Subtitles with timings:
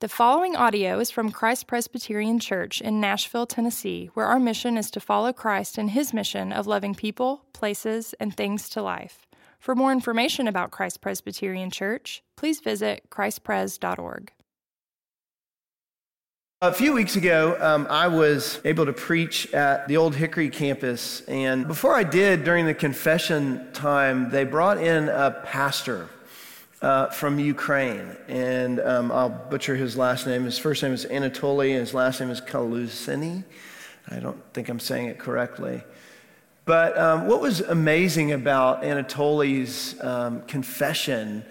[0.00, 4.90] The following audio is from Christ Presbyterian Church in Nashville, Tennessee, where our mission is
[4.90, 9.26] to follow Christ in his mission of loving people, places, and things to life.
[9.58, 14.32] For more information about Christ Presbyterian Church, please visit christpres.org.
[16.60, 21.22] A few weeks ago, um, I was able to preach at the Old Hickory campus,
[21.22, 26.10] and before I did, during the confession time, they brought in a pastor
[26.82, 28.16] uh, from Ukraine.
[28.28, 30.44] And um, I'll butcher his last name.
[30.44, 33.44] His first name is Anatoly, and his last name is Kalusini.
[34.10, 35.82] I don't think I'm saying it correctly.
[36.64, 41.44] But um, what was amazing about Anatoly's um, confession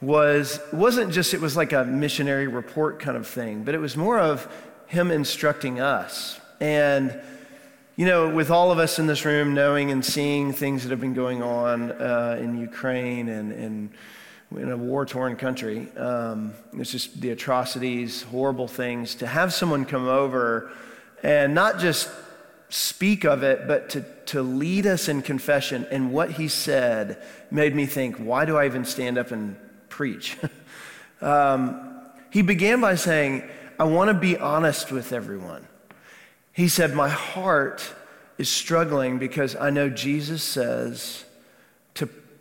[0.00, 3.96] was wasn't just it was like a missionary report kind of thing, but it was
[3.96, 4.46] more of
[4.86, 6.40] him instructing us.
[6.60, 7.18] And
[7.96, 11.00] you know, with all of us in this room knowing and seeing things that have
[11.00, 13.90] been going on uh, in Ukraine and, and
[14.52, 15.90] in a war torn country.
[15.96, 19.16] Um, it's just the atrocities, horrible things.
[19.16, 20.70] To have someone come over
[21.22, 22.10] and not just
[22.68, 25.86] speak of it, but to, to lead us in confession.
[25.90, 29.56] And what he said made me think, why do I even stand up and
[29.88, 30.36] preach?
[31.20, 33.44] um, he began by saying,
[33.78, 35.66] I want to be honest with everyone.
[36.52, 37.94] He said, My heart
[38.38, 41.25] is struggling because I know Jesus says,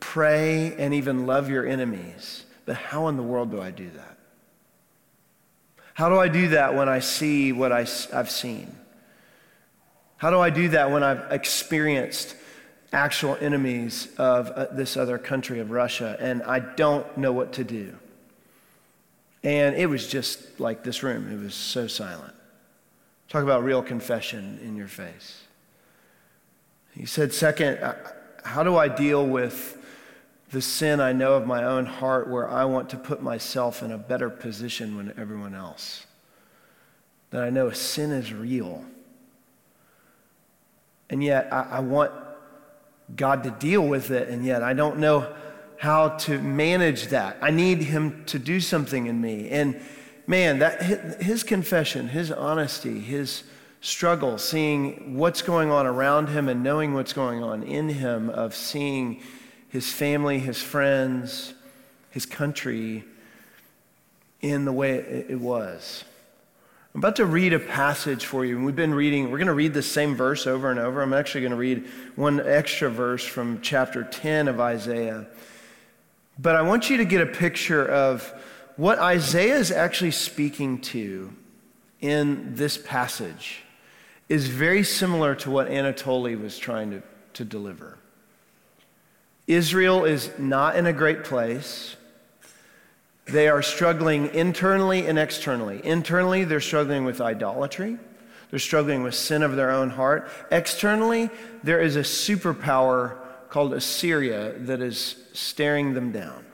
[0.05, 2.43] pray and even love your enemies.
[2.65, 4.17] But how in the world do I do that?
[5.95, 8.73] How do I do that when I see what I, have seen?
[10.17, 12.35] How do I do that when I've experienced
[12.93, 17.63] actual enemies of uh, this other country, of Russia, and I don't know what to
[17.63, 17.97] do?
[19.43, 22.33] And it was just like this room, it was so silent.
[23.27, 25.41] Talk about real confession in your face.
[26.91, 27.95] He said, second, uh,
[28.43, 29.81] how do I deal with
[30.55, 33.91] the sin I know of my own heart where I want to put myself in
[33.91, 36.05] a better position than everyone else.
[37.31, 38.85] That I know sin is real.
[41.09, 42.13] And yet I, I want
[43.17, 45.27] God to deal with it, and yet I don't know
[45.77, 47.35] how to manage that.
[47.41, 49.49] I need Him to do something in me.
[49.49, 49.81] And
[50.25, 53.43] man, that his confession, his honesty, his
[53.81, 58.55] struggle, seeing what's going on around him and knowing what's going on in him, of
[58.55, 59.21] seeing
[59.69, 61.53] his family, his friends,
[62.11, 63.03] his country
[64.41, 66.03] in the way it was.
[66.93, 68.63] I'm about to read a passage for you.
[68.63, 71.01] We've been reading, we're going to read the same verse over and over.
[71.01, 75.27] I'm actually going to read one extra verse from chapter 10 of Isaiah.
[76.39, 78.31] But I want you to get a picture of
[78.77, 81.33] what Isaiah is actually speaking to
[81.99, 83.63] in this passage
[84.29, 87.03] is very similar to what Anatoly was trying to,
[87.33, 87.97] to deliver.
[89.47, 91.95] Israel is not in a great place.
[93.25, 95.81] They are struggling internally and externally.
[95.83, 97.97] Internally, they're struggling with idolatry.
[98.49, 100.29] They're struggling with sin of their own heart.
[100.51, 101.29] Externally,
[101.63, 103.17] there is a superpower
[103.49, 106.45] called Assyria that is staring them down.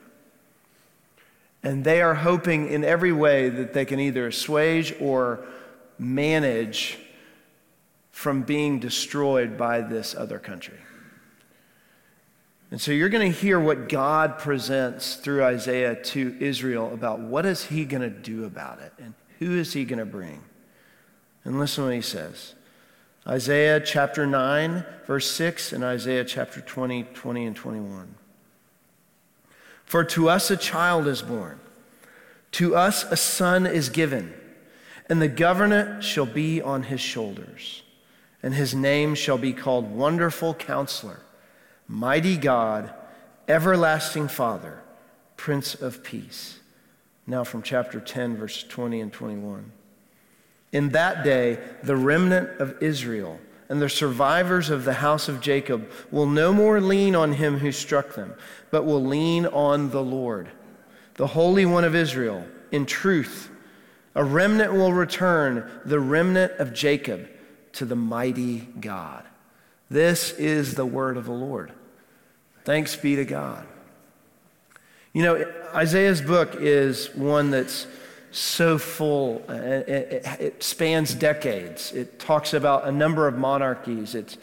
[1.63, 5.45] And they are hoping in every way that they can either assuage or
[5.99, 6.97] manage
[8.11, 10.77] from being destroyed by this other country.
[12.71, 17.45] And so you're going to hear what God presents through Isaiah to Israel about what
[17.45, 20.41] is he going to do about it and who is he going to bring.
[21.43, 22.55] And listen what he says.
[23.27, 28.15] Isaiah chapter 9, verse 6, and Isaiah chapter 20, 20 and 21.
[29.83, 31.59] For to us a child is born,
[32.53, 34.33] to us a son is given,
[35.09, 37.83] and the government shall be on his shoulders,
[38.41, 41.19] and his name shall be called Wonderful Counselor
[41.87, 42.93] Mighty God,
[43.47, 44.81] everlasting Father,
[45.37, 46.59] Prince of Peace.
[47.27, 49.71] Now from chapter 10, verse 20 and 21.
[50.71, 55.89] In that day, the remnant of Israel and the survivors of the house of Jacob
[56.11, 58.33] will no more lean on him who struck them,
[58.69, 60.49] but will lean on the Lord,
[61.15, 63.49] the Holy One of Israel, in truth.
[64.13, 67.29] A remnant will return, the remnant of Jacob,
[67.73, 69.25] to the mighty God.
[69.91, 71.73] This is the word of the Lord.
[72.63, 73.67] Thanks be to God.
[75.11, 77.87] You know, Isaiah's book is one that's
[78.31, 79.43] so full.
[79.49, 81.91] It, spans decades.
[81.91, 84.15] It talks about a number of monarchies.
[84.15, 84.37] It's,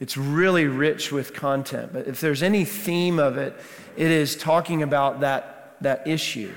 [0.00, 1.92] it's really rich with content.
[1.92, 3.54] But if there's any theme of it,
[3.98, 6.54] it is talking about that, that issue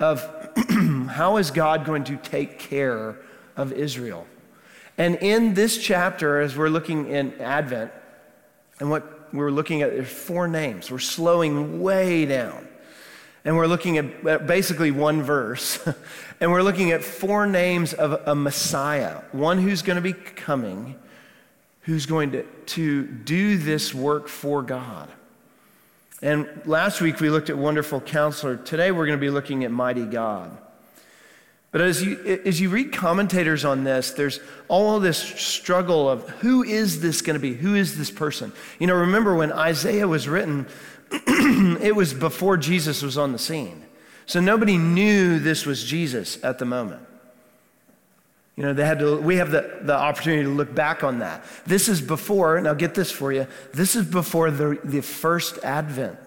[0.00, 0.24] of
[1.10, 3.16] how is God going to take care
[3.56, 4.26] of Israel?
[4.98, 7.92] And in this chapter, as we're looking in Advent,
[8.80, 10.90] and what we're looking at there's four names.
[10.90, 12.66] We're slowing way down.
[13.44, 15.78] And we're looking at basically one verse.
[16.40, 20.96] and we're looking at four names of a Messiah, one who's going to be coming,
[21.82, 25.08] who's going to, to do this work for God.
[26.22, 28.56] And last week we looked at Wonderful Counselor.
[28.56, 30.56] Today we're going to be looking at Mighty God.
[31.76, 36.62] But as you, as you read commentators on this, there's all this struggle of who
[36.62, 37.52] is this going to be?
[37.52, 38.54] Who is this person?
[38.78, 40.68] You know, remember when Isaiah was written,
[41.10, 43.84] it was before Jesus was on the scene.
[44.24, 47.02] So nobody knew this was Jesus at the moment.
[48.56, 51.44] You know, they had to, we have the, the opportunity to look back on that.
[51.66, 56.18] This is before, now get this for you, this is before the, the first advent,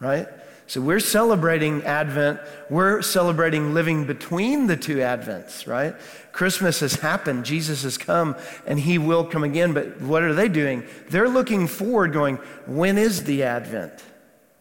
[0.00, 0.26] right?
[0.70, 2.38] So we're celebrating Advent.
[2.68, 5.96] We're celebrating living between the two Advents, right?
[6.30, 7.44] Christmas has happened.
[7.44, 8.36] Jesus has come
[8.68, 9.72] and he will come again.
[9.72, 10.84] But what are they doing?
[11.08, 12.36] They're looking forward, going,
[12.66, 14.04] when is the Advent?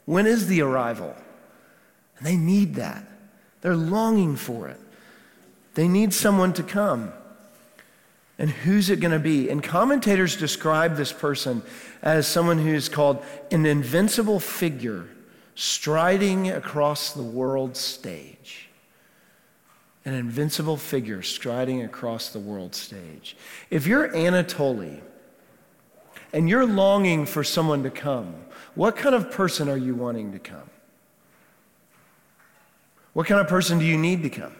[0.06, 1.16] When is the arrival?
[2.18, 3.06] And they need that.
[3.62, 4.80] They're longing for it.
[5.76, 7.14] They need someone to come.
[8.40, 9.48] And who's it going to be?
[9.52, 11.62] And commentators describe this person
[12.02, 15.06] as someone who's called an invincible figure
[15.60, 18.70] striding across the world stage.
[20.06, 23.36] An invincible figure striding across the world stage.
[23.70, 25.02] If you're Anatoly
[26.32, 28.36] and you're longing for someone to come,
[28.74, 30.70] what kind of person are you wanting to come?
[33.12, 34.54] What kind of person do you need to come?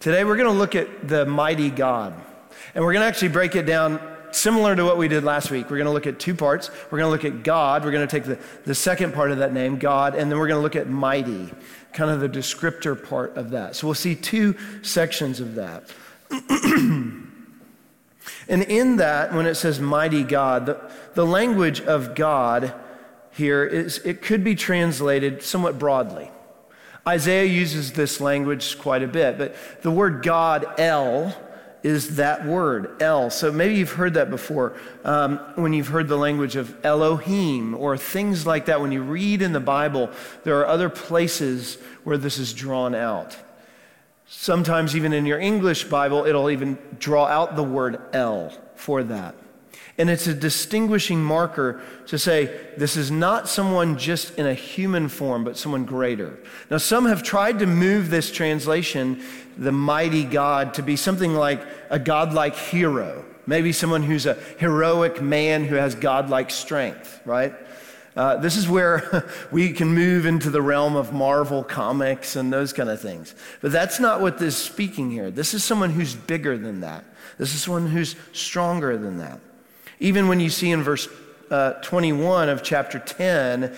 [0.00, 2.12] Today we're going to look at the mighty God.
[2.74, 4.00] And we're going to actually break it down
[4.36, 5.70] similar to what we did last week.
[5.70, 6.70] We're going to look at two parts.
[6.90, 7.84] We're going to look at God.
[7.84, 10.48] We're going to take the, the second part of that name, God, and then we're
[10.48, 11.52] going to look at mighty,
[11.92, 13.76] kind of the descriptor part of that.
[13.76, 15.90] So we'll see two sections of that.
[16.50, 17.22] and
[18.48, 22.74] in that, when it says mighty God, the, the language of God
[23.32, 26.30] here is it could be translated somewhat broadly.
[27.06, 31.36] Isaiah uses this language quite a bit, but the word God, El,
[31.86, 33.30] is that word, El.
[33.30, 34.74] So maybe you've heard that before
[35.04, 38.80] um, when you've heard the language of Elohim or things like that.
[38.80, 40.10] When you read in the Bible,
[40.42, 43.36] there are other places where this is drawn out.
[44.26, 49.36] Sometimes, even in your English Bible, it'll even draw out the word El for that.
[49.98, 55.08] And it's a distinguishing marker to say this is not someone just in a human
[55.08, 56.38] form, but someone greater.
[56.70, 59.22] Now, some have tried to move this translation,
[59.56, 63.24] the mighty God, to be something like a godlike hero.
[63.46, 67.54] Maybe someone who's a heroic man who has godlike strength, right?
[68.14, 72.72] Uh, this is where we can move into the realm of Marvel comics and those
[72.72, 73.34] kind of things.
[73.62, 75.30] But that's not what this is speaking here.
[75.30, 77.04] This is someone who's bigger than that.
[77.38, 79.40] This is someone who's stronger than that.
[80.00, 81.08] Even when you see in verse
[81.50, 83.76] uh, 21 of chapter 10,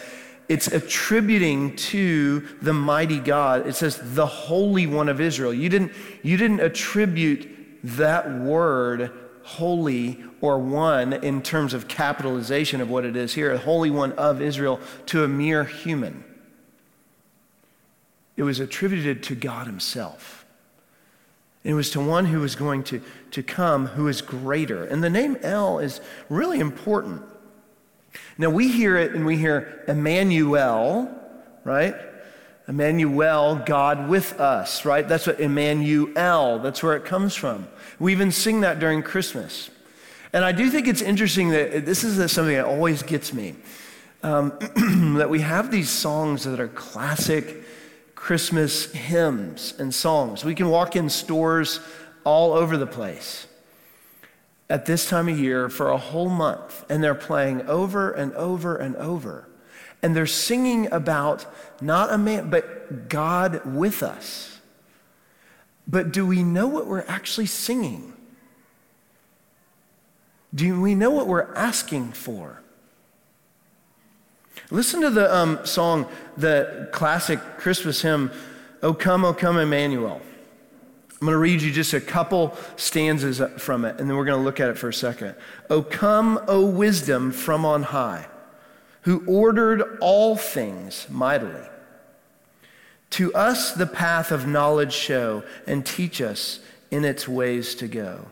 [0.48, 3.66] it's attributing to the mighty God.
[3.66, 5.52] It says the Holy One of Israel.
[5.52, 5.92] You didn't,
[6.22, 7.48] you didn't attribute
[7.84, 9.12] that word
[9.42, 14.12] holy or one in terms of capitalization of what it is here, a Holy One
[14.12, 16.24] of Israel, to a mere human.
[18.36, 20.37] It was attributed to God Himself.
[21.64, 23.02] It was to one who was going to,
[23.32, 24.84] to come who is greater.
[24.84, 27.22] And the name El is really important.
[28.36, 31.10] Now we hear it and we hear Emmanuel,
[31.64, 31.94] right?
[32.68, 35.06] Emmanuel, God with us, right?
[35.06, 37.66] That's what Emmanuel, that's where it comes from.
[37.98, 39.70] We even sing that during Christmas.
[40.32, 43.54] And I do think it's interesting that this is something that always gets me.
[44.22, 44.52] Um,
[45.16, 47.64] that we have these songs that are classic
[48.18, 50.44] Christmas hymns and songs.
[50.44, 51.78] We can walk in stores
[52.24, 53.46] all over the place
[54.68, 58.76] at this time of year for a whole month, and they're playing over and over
[58.76, 59.48] and over.
[60.02, 61.46] And they're singing about
[61.80, 64.58] not a man, but God with us.
[65.86, 68.12] But do we know what we're actually singing?
[70.52, 72.62] Do we know what we're asking for?
[74.70, 76.06] Listen to the um, song,
[76.36, 78.30] the classic Christmas hymn,
[78.82, 80.20] O Come, O Come, Emmanuel.
[81.20, 84.38] I'm going to read you just a couple stanzas from it, and then we're going
[84.38, 85.34] to look at it for a second.
[85.68, 88.26] O come, O wisdom from on high,
[89.02, 91.66] who ordered all things mightily.
[93.10, 96.60] To us the path of knowledge show, and teach us
[96.92, 98.26] in its ways to go.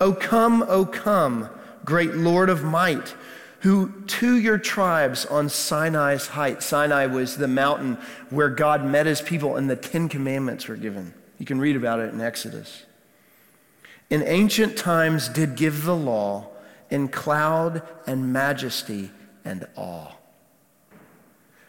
[0.00, 1.48] O come, O come,
[1.84, 3.16] great Lord of might,
[3.60, 7.98] who to your tribes on Sinai's height, Sinai was the mountain
[8.30, 11.12] where God met his people and the Ten Commandments were given.
[11.38, 12.84] You can read about it in Exodus.
[14.10, 16.48] In ancient times did give the law
[16.90, 19.10] in cloud and majesty
[19.44, 20.12] and awe.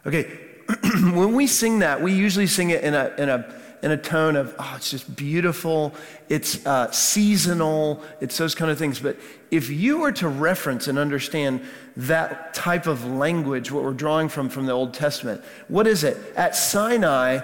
[0.05, 0.39] Okay,
[1.01, 4.35] when we sing that, we usually sing it in a, in a, in a tone
[4.35, 5.93] of, oh, it's just beautiful,
[6.27, 8.99] it's uh, seasonal, it's those kind of things.
[8.99, 9.17] But
[9.51, 11.61] if you were to reference and understand
[11.97, 16.17] that type of language, what we're drawing from from the Old Testament, what is it?
[16.35, 17.39] At Sinai,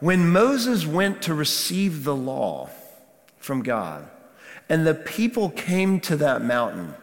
[0.00, 2.70] when Moses went to receive the law
[3.38, 4.08] from God,
[4.68, 6.94] and the people came to that mountain,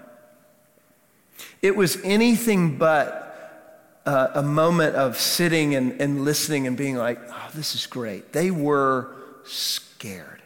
[1.62, 3.25] it was anything but
[4.06, 8.34] uh, a moment of sitting and, and listening and being like, oh, this is great.
[8.34, 10.42] They were scared.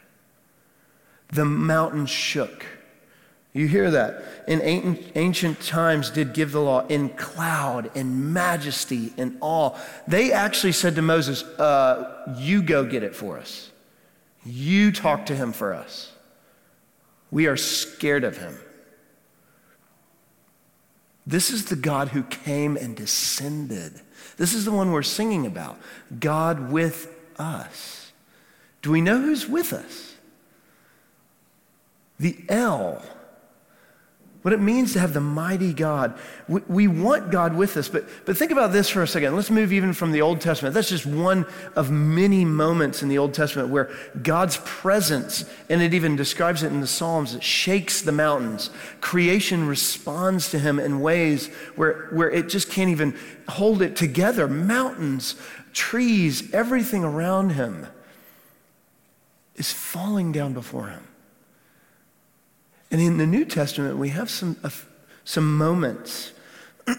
[1.28, 2.64] The mountain shook.
[3.52, 4.44] You hear that?
[4.46, 4.60] In
[5.14, 9.76] ancient times, did give the law in cloud, in majesty, in awe.
[10.06, 13.70] They actually said to Moses, uh, You go get it for us.
[14.44, 16.12] You talk to him for us.
[17.30, 18.56] We are scared of him.
[21.30, 24.00] This is the God who came and descended.
[24.36, 25.78] This is the one we're singing about
[26.18, 28.10] God with us.
[28.82, 30.16] Do we know who's with us?
[32.18, 33.00] The El
[34.42, 36.18] what it means to have the mighty God.
[36.48, 39.36] We, we, want God with us, but, but think about this for a second.
[39.36, 40.74] Let's move even from the Old Testament.
[40.74, 41.44] That's just one
[41.76, 43.90] of many moments in the Old Testament where
[44.22, 48.70] God's presence, and it even describes it in the Psalms, it shakes the mountains.
[49.02, 53.16] Creation responds to him in ways where, where it just can't even
[53.46, 54.48] hold it together.
[54.48, 55.34] Mountains,
[55.74, 57.86] trees, everything around him
[59.56, 61.06] is falling down before him.
[62.90, 64.70] And in the New Testament, we have some, uh,
[65.24, 66.32] some moments.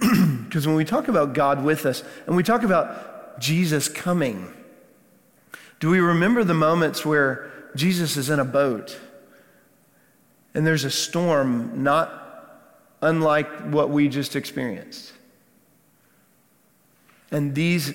[0.51, 4.51] Because when we talk about God with us and we talk about Jesus coming,
[5.79, 8.99] do we remember the moments where Jesus is in a boat
[10.53, 12.59] and there's a storm not
[13.01, 15.13] unlike what we just experienced?
[17.31, 17.93] And these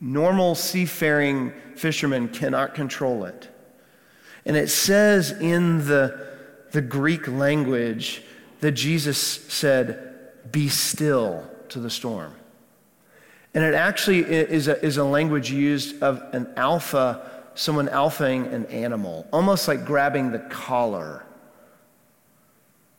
[0.00, 3.48] normal seafaring fishermen cannot control it.
[4.44, 6.35] And it says in the
[6.76, 8.22] the Greek language
[8.60, 12.34] that Jesus said, Be still to the storm.
[13.54, 18.66] And it actually is a, is a language used of an alpha, someone alphaing an
[18.66, 21.24] animal, almost like grabbing the collar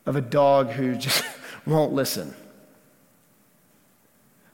[0.07, 1.23] of a dog who just
[1.67, 2.33] won't listen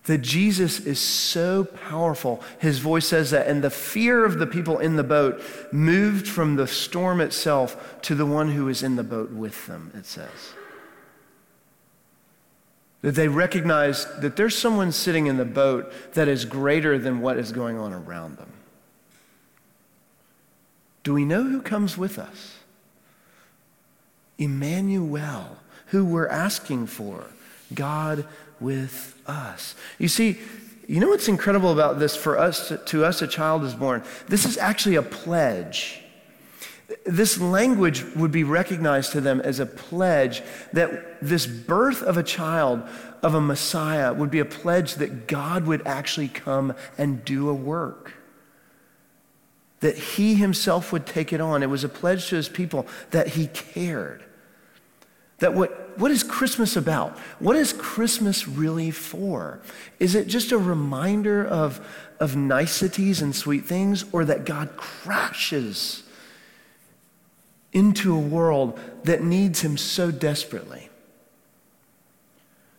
[0.05, 2.41] that Jesus is so powerful.
[2.59, 5.41] His voice says that, and the fear of the people in the boat
[5.71, 9.91] moved from the storm itself to the one who is in the boat with them,
[9.95, 10.53] it says.
[13.01, 17.37] That they recognize that there's someone sitting in the boat that is greater than what
[17.37, 18.51] is going on around them.
[21.03, 22.57] Do we know who comes with us?
[24.37, 25.57] Emmanuel,
[25.87, 27.25] who we're asking for,
[27.73, 28.25] God
[28.63, 29.75] with us.
[29.99, 30.39] You see,
[30.87, 34.03] you know what's incredible about this for us, to, us, a child is born?
[34.27, 36.01] This is actually a pledge.
[37.05, 40.41] This language would be recognized to them as a pledge
[40.73, 42.83] that this birth of a child,
[43.21, 47.53] of a Messiah, would be a pledge that God would actually come and do a
[47.53, 48.13] work.
[49.79, 51.63] That he himself would take it on.
[51.63, 54.23] It was a pledge to his people that he cared.
[55.39, 57.17] That what, what is Christmas about?
[57.39, 59.61] What is Christmas really for?
[59.99, 61.85] Is it just a reminder of,
[62.19, 66.03] of niceties and sweet things, or that God crashes
[67.71, 70.89] into a world that needs Him so desperately?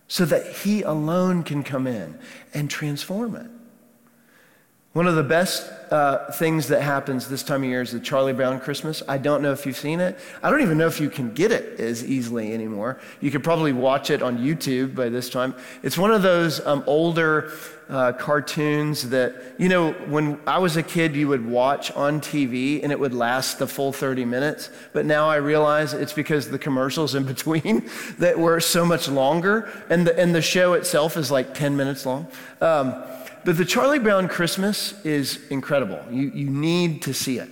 [0.09, 2.19] So that He alone can come in
[2.53, 3.51] and transform it.
[4.95, 8.33] One of the best uh, things that happens this time of year is the Charlie
[8.33, 9.03] Brown Christmas.
[9.09, 10.17] I don't know if you've seen it.
[10.41, 13.01] I don't even know if you can get it as easily anymore.
[13.21, 15.57] You could probably watch it on YouTube by this time.
[15.83, 17.51] It's one of those um, older
[17.89, 22.81] uh, cartoons that, you know, when I was a kid, you would watch on TV
[22.81, 24.71] and it would last the full 30 minutes.
[24.93, 29.69] But now I realize it's because the commercials in between that were so much longer
[29.91, 32.29] and the, and the show itself is like 10 minutes long.
[32.61, 33.03] Um,
[33.45, 36.01] but the Charlie Brown Christmas is incredible.
[36.11, 37.51] You, you need to see it.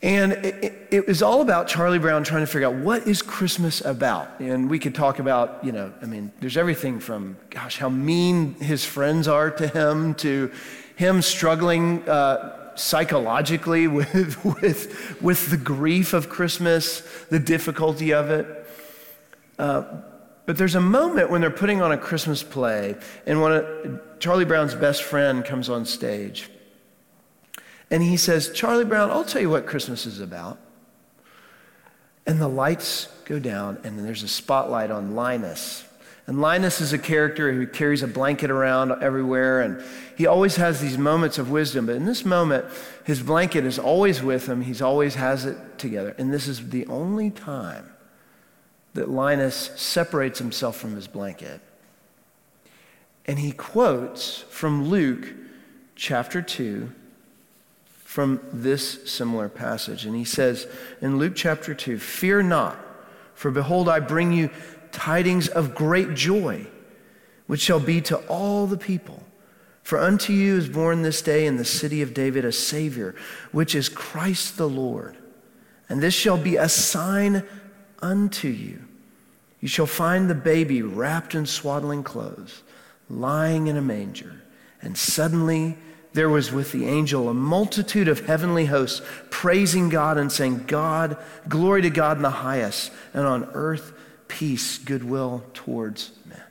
[0.00, 3.80] And it, it, was all about Charlie Brown trying to figure out what is Christmas
[3.84, 4.38] about.
[4.38, 8.54] And we could talk about, you know, I mean, there's everything from, gosh, how mean
[8.54, 10.52] his friends are to him, to
[10.94, 18.66] him struggling uh, psychologically with, with, with the grief of Christmas, the difficulty of it.
[19.58, 19.82] Uh,
[20.46, 22.94] but there's a moment when they're putting on a Christmas play,
[23.26, 26.50] and when Charlie Brown's best friend comes on stage.
[27.90, 30.58] And he says, Charlie Brown, I'll tell you what Christmas is about.
[32.26, 35.84] And the lights go down, and there's a spotlight on Linus.
[36.26, 39.82] And Linus is a character who carries a blanket around everywhere, and
[40.14, 41.86] he always has these moments of wisdom.
[41.86, 42.66] But in this moment,
[43.04, 46.14] his blanket is always with him, he's always has it together.
[46.18, 47.90] And this is the only time
[48.92, 51.62] that Linus separates himself from his blanket.
[53.28, 55.34] And he quotes from Luke
[55.94, 56.90] chapter 2
[58.02, 60.06] from this similar passage.
[60.06, 60.66] And he says
[61.02, 62.78] in Luke chapter 2 Fear not,
[63.34, 64.48] for behold, I bring you
[64.92, 66.66] tidings of great joy,
[67.46, 69.22] which shall be to all the people.
[69.82, 73.14] For unto you is born this day in the city of David a Savior,
[73.52, 75.16] which is Christ the Lord.
[75.88, 77.42] And this shall be a sign
[78.00, 78.84] unto you.
[79.60, 82.62] You shall find the baby wrapped in swaddling clothes,
[83.08, 84.42] lying in a manger.
[84.82, 85.76] And suddenly
[86.12, 91.16] there was with the angel a multitude of heavenly hosts praising God and saying, God,
[91.48, 93.92] glory to God in the highest, and on earth
[94.28, 96.42] peace, goodwill towards men.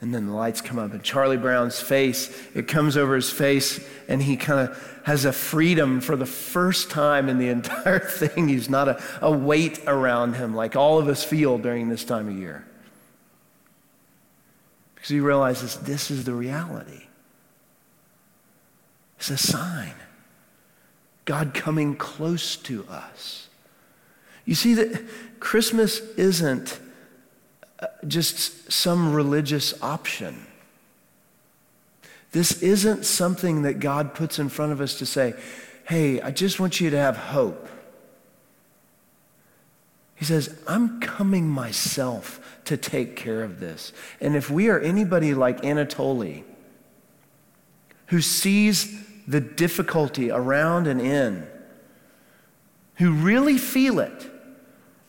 [0.00, 3.80] And then the lights come up, and Charlie Brown's face, it comes over his face,
[4.08, 8.48] and he kind of has a freedom for the first time in the entire thing.
[8.48, 12.28] He's not a, a weight around him like all of us feel during this time
[12.28, 12.66] of year.
[15.06, 17.02] Because he realizes this is the reality.
[19.20, 19.94] It's a sign.
[21.24, 23.48] God coming close to us.
[24.46, 25.04] You see that
[25.38, 26.80] Christmas isn't
[27.78, 30.44] uh, just some religious option.
[32.32, 35.34] This isn't something that God puts in front of us to say,
[35.86, 37.68] hey, I just want you to have hope.
[40.16, 43.92] He says, I'm coming myself to take care of this.
[44.20, 46.44] And if we are anybody like Anatoly,
[48.06, 51.46] who sees the difficulty around and in,
[52.96, 54.30] who really feel it,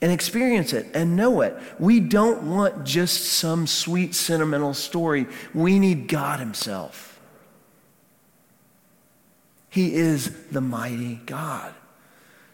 [0.02, 1.58] and experience it and know it.
[1.80, 5.26] We don't want just some sweet, sentimental story.
[5.54, 7.20] We need God Himself.
[9.70, 11.74] He is the mighty God.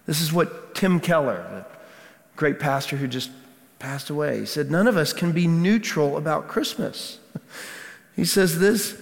[0.05, 1.77] This is what Tim Keller, the
[2.35, 3.29] great pastor who just
[3.83, 7.19] passed away, he said, None of us can be neutral about Christmas.
[8.15, 8.95] He says this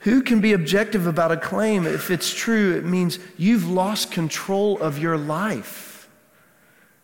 [0.00, 2.74] Who can be objective about a claim if it's true?
[2.74, 6.08] It means you've lost control of your life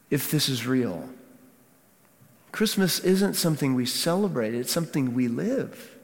[0.08, 1.10] if this is real.
[2.50, 5.98] Christmas isn't something we celebrate, it's something we live.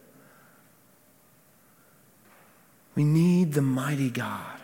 [2.95, 4.61] We need the mighty God.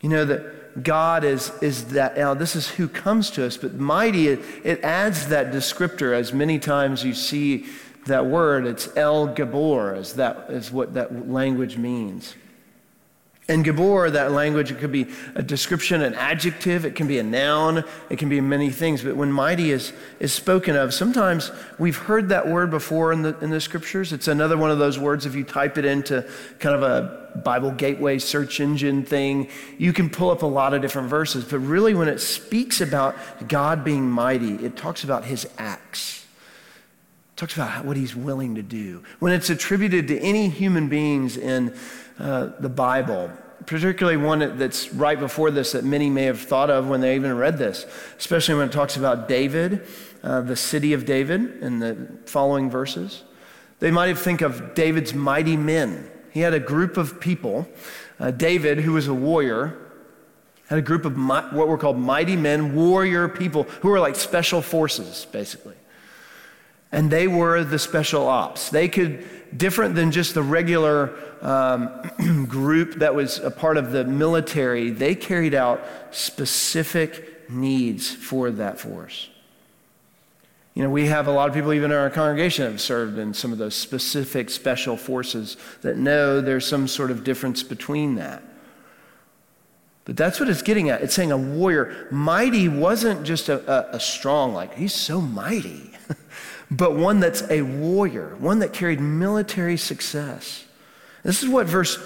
[0.00, 3.74] You know that God is, is that, now this is who comes to us, but
[3.74, 7.66] mighty, it, it adds that descriptor as many times you see
[8.06, 8.66] that word.
[8.66, 12.34] It's El Gibbor, as that is what that language means.
[13.48, 17.22] In Gibbor, that language, it could be a description, an adjective, it can be a
[17.22, 19.04] noun, it can be many things.
[19.04, 23.38] But when mighty is, is spoken of, sometimes we've heard that word before in the,
[23.38, 24.12] in the scriptures.
[24.12, 27.70] It's another one of those words, if you type it into kind of a Bible
[27.70, 31.44] gateway search engine thing, you can pull up a lot of different verses.
[31.44, 33.16] But really, when it speaks about
[33.48, 36.26] God being mighty, it talks about his acts.
[37.36, 39.04] Talks about what he's willing to do.
[39.18, 41.74] When it's attributed to any human beings in
[42.18, 43.30] uh, the Bible,
[43.66, 47.36] particularly one that's right before this that many may have thought of when they even
[47.36, 47.84] read this,
[48.18, 49.86] especially when it talks about David,
[50.22, 53.24] uh, the city of David, in the following verses.
[53.80, 56.10] They might have think of David's mighty men.
[56.36, 57.66] He had a group of people.
[58.20, 59.74] Uh, David, who was a warrior,
[60.68, 64.60] had a group of what were called mighty men, warrior people, who were like special
[64.60, 65.76] forces, basically.
[66.92, 68.68] And they were the special ops.
[68.68, 72.02] They could different than just the regular um,
[72.50, 78.78] group that was a part of the military, they carried out specific needs for that
[78.78, 79.30] force.
[80.76, 83.32] You know, we have a lot of people, even in our congregation, have served in
[83.32, 88.42] some of those specific special forces that know there's some sort of difference between that.
[90.04, 91.00] But that's what it's getting at.
[91.00, 92.06] It's saying a warrior.
[92.10, 95.92] Mighty wasn't just a, a, a strong, like, he's so mighty.
[96.70, 100.66] but one that's a warrior, one that carried military success.
[101.22, 101.96] This is what verse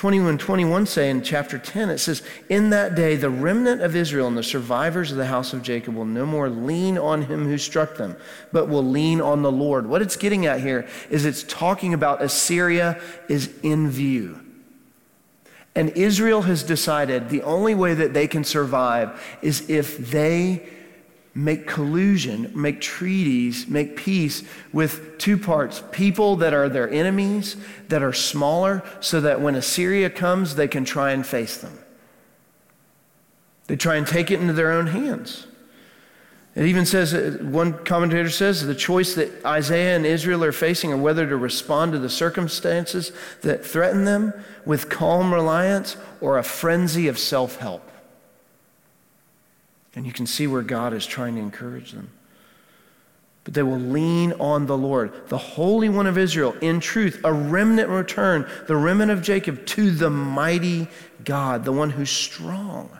[0.00, 1.90] 21 21 say in chapter 10.
[1.90, 5.52] It says, In that day, the remnant of Israel and the survivors of the house
[5.52, 8.16] of Jacob will no more lean on him who struck them,
[8.50, 9.86] but will lean on the Lord.
[9.86, 14.40] What it's getting at here is it's talking about Assyria is in view.
[15.74, 20.66] And Israel has decided the only way that they can survive is if they
[21.34, 27.56] make collusion, make treaties, make peace with two parts people that are their enemies,
[27.88, 31.78] that are smaller, so that when Assyria comes, they can try and face them.
[33.68, 35.46] They try and take it into their own hands.
[36.56, 40.92] It even says, uh, one commentator says, the choice that Isaiah and Israel are facing
[40.92, 43.12] are whether to respond to the circumstances
[43.42, 47.89] that threaten them with calm reliance or a frenzy of self help.
[49.94, 52.10] And you can see where God is trying to encourage them.
[53.44, 57.32] But they will lean on the Lord, the Holy One of Israel, in truth, a
[57.32, 60.88] remnant return, the remnant of Jacob, to the mighty
[61.24, 62.90] God, the one who's strong.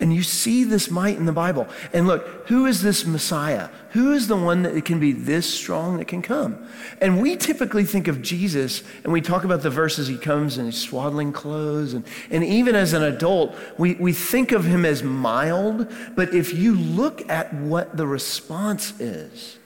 [0.00, 1.66] And you see this might in the Bible.
[1.92, 3.68] And look, who is this Messiah?
[3.90, 6.68] Who is the one that can be this strong that can come?
[7.00, 10.66] And we typically think of Jesus and we talk about the verses he comes in
[10.66, 11.94] his swaddling clothes.
[11.94, 15.92] And, and even as an adult, we, we think of him as mild.
[16.14, 19.58] But if you look at what the response is,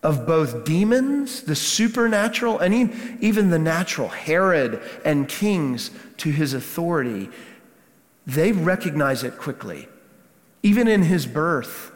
[0.00, 7.28] of both demons, the supernatural, and even the natural, Herod and kings to his authority,
[8.28, 9.88] they recognize it quickly.
[10.62, 11.90] Even in his birth,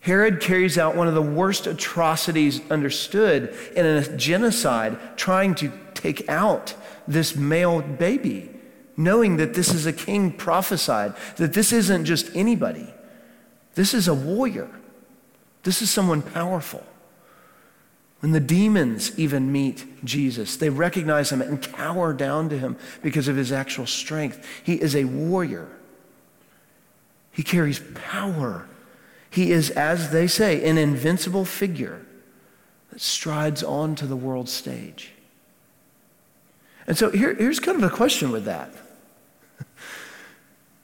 [0.00, 6.26] Herod carries out one of the worst atrocities understood in a genocide, trying to take
[6.28, 6.74] out
[7.06, 8.48] this male baby,
[8.96, 12.92] knowing that this is a king prophesied, that this isn't just anybody.
[13.74, 14.70] This is a warrior.
[15.64, 16.82] This is someone powerful.
[18.20, 23.28] When the demons even meet Jesus, they recognize him and cower down to him because
[23.28, 24.44] of his actual strength.
[24.64, 25.68] He is a warrior.
[27.30, 28.66] He carries power.
[29.28, 32.06] He is, as they say, an invincible figure
[32.90, 35.12] that strides onto the world stage.
[36.86, 38.72] And so here, here's kind of a question with that.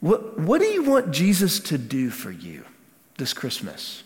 [0.00, 2.64] What, what do you want Jesus to do for you
[3.18, 4.02] this Christmas?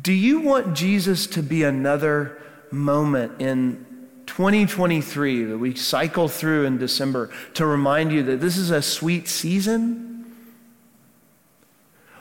[0.00, 3.86] Do you want Jesus to be another moment in
[4.26, 9.28] 2023 that we cycle through in December to remind you that this is a sweet
[9.28, 10.24] season?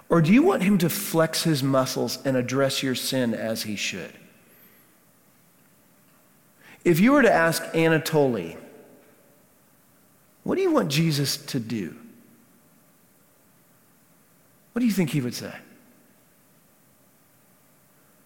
[0.09, 3.77] Or do you want him to flex his muscles and address your sin as he
[3.77, 4.11] should?
[6.83, 8.57] If you were to ask Anatoly,
[10.43, 11.95] what do you want Jesus to do?
[14.73, 15.53] What do you think he would say?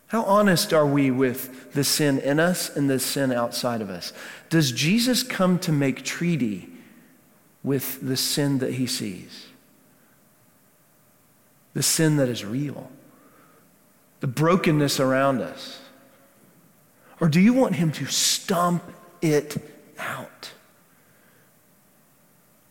[0.08, 4.14] How honest are we with the sin in us and the sin outside of us?
[4.50, 6.70] Does Jesus come to make treaty
[7.64, 9.48] with the sin that he sees?
[11.74, 12.92] The sin that is real?
[14.20, 15.82] The brokenness around us?
[17.20, 18.84] Or do you want him to stomp
[19.22, 19.58] it
[19.98, 20.52] out?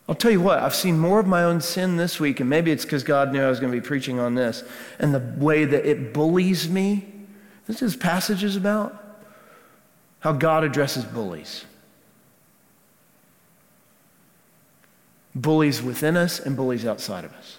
[0.09, 2.71] I'll tell you what, I've seen more of my own sin this week, and maybe
[2.71, 4.63] it's because God knew I was going to be preaching on this,
[4.99, 7.14] and the way that it bullies me
[7.67, 9.03] this is passage is about
[10.21, 11.65] how God addresses bullies.
[15.35, 17.59] Bullies within us and bullies outside of us.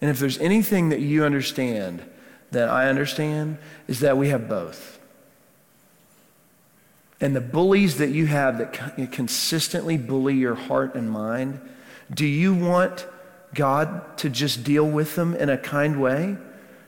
[0.00, 2.04] And if there's anything that you understand
[2.52, 5.00] that I understand, is that we have both.
[7.20, 11.60] And the bullies that you have that consistently bully your heart and mind,
[12.12, 13.06] do you want
[13.54, 16.36] God to just deal with them in a kind way?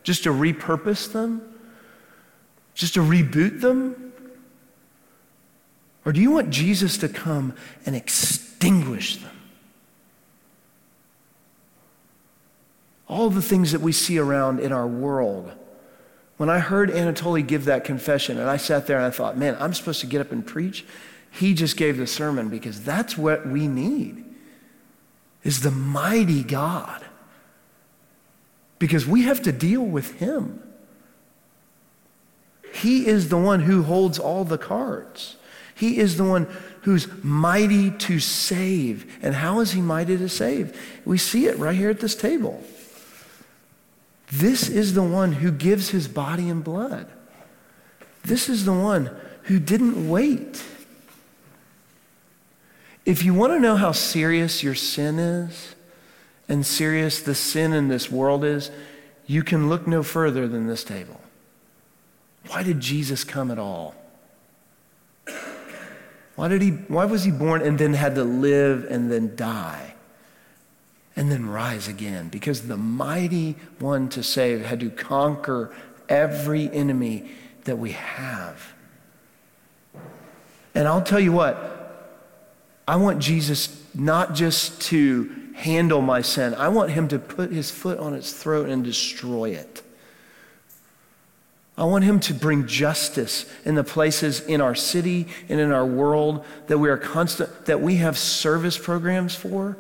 [0.09, 1.43] Just to repurpose them?
[2.73, 4.15] Just to reboot them?
[6.07, 7.53] Or do you want Jesus to come
[7.85, 9.37] and extinguish them?
[13.07, 15.53] All the things that we see around in our world.
[16.39, 19.59] When I heard Anatoly give that confession, and I sat there and I thought, man,
[19.61, 20.87] I'm supposed to get up and preach.
[21.31, 24.25] He just gave the sermon because that's what we need
[25.45, 27.05] is the mighty God
[28.79, 30.63] because we have to deal with him.
[32.73, 35.37] He is the one who holds all the cards.
[35.75, 36.49] He is the one
[36.83, 39.19] who's mighty to save.
[39.23, 40.79] And how is he mighty to save?
[41.05, 42.63] We see it right here at this table.
[44.31, 47.09] This is the one who gives his body and blood.
[48.25, 49.11] This is the one
[49.45, 50.63] who didn't wait.
[53.07, 55.75] If you want to know how serious your sin is,
[56.49, 58.71] and serious the sin in this world is,
[59.27, 61.21] you can look no further than this table.
[62.49, 63.95] Why did Jesus come at all?
[66.35, 69.95] Why, did he, why was he born and then had to live and then die
[71.17, 72.29] and then rise again?
[72.29, 75.75] Because the mighty one to save had to conquer
[76.09, 77.31] every enemy
[77.65, 78.73] that we have.
[80.75, 82.17] And I'll tell you what,
[82.87, 86.55] I want Jesus not just to handle my sin.
[86.55, 89.83] I want him to put his foot on its throat and destroy it.
[91.77, 95.87] I want him to bring justice in the places in our city and in our
[95.87, 99.77] world that we are constant, that we have service programs for.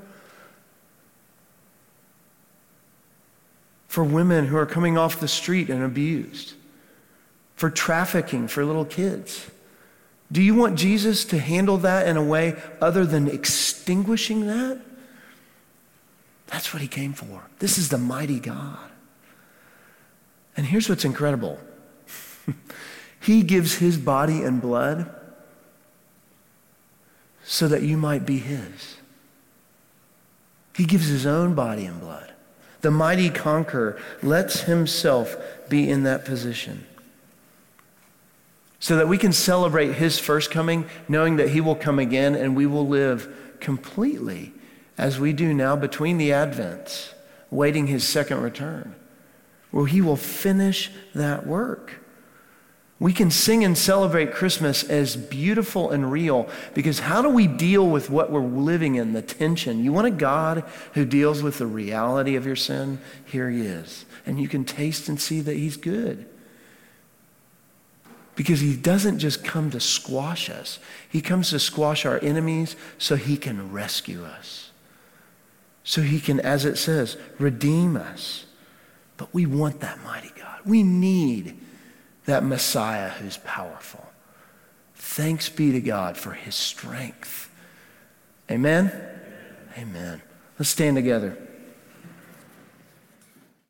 [3.86, 6.54] For women who are coming off the street and abused,
[7.54, 9.48] for trafficking for little kids.
[10.30, 14.80] Do you want Jesus to handle that in a way other than extinguishing that?
[16.48, 17.42] That's what he came for.
[17.58, 18.90] This is the mighty God.
[20.56, 21.58] And here's what's incredible
[23.20, 25.14] he gives his body and blood
[27.44, 28.96] so that you might be his.
[30.76, 32.32] He gives his own body and blood.
[32.80, 35.36] The mighty conqueror lets himself
[35.68, 36.86] be in that position
[38.80, 42.56] so that we can celebrate his first coming, knowing that he will come again and
[42.56, 44.52] we will live completely
[44.98, 47.14] as we do now between the Advents,
[47.50, 48.96] waiting his second return,
[49.70, 52.00] where he will finish that work.
[53.00, 57.88] We can sing and celebrate Christmas as beautiful and real because how do we deal
[57.88, 59.84] with what we're living in, the tension?
[59.84, 62.98] You want a God who deals with the reality of your sin?
[63.24, 64.04] Here he is.
[64.26, 66.26] And you can taste and see that he's good.
[68.34, 73.14] Because he doesn't just come to squash us, he comes to squash our enemies so
[73.14, 74.67] he can rescue us.
[75.88, 78.44] So he can, as it says, redeem us.
[79.16, 80.60] But we want that mighty God.
[80.66, 81.58] We need
[82.26, 84.06] that Messiah who's powerful.
[84.96, 87.50] Thanks be to God for his strength.
[88.50, 88.92] Amen?
[89.78, 90.20] Amen.
[90.58, 91.38] Let's stand together.